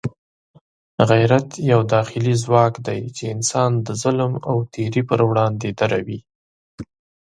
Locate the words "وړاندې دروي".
5.29-6.19